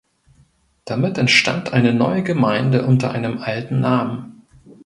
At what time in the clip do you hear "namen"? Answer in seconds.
3.81-4.41